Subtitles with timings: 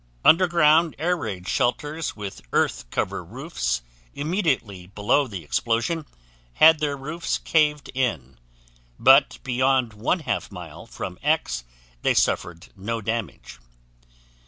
[0.25, 3.83] Underground air raid shelters with earth cover roofs
[4.15, 6.07] immediately below the explosion
[6.53, 8.39] had their roofs caved in;
[8.97, 11.65] but beyond 1/2 mile from X
[12.01, 13.59] they suffered no damage.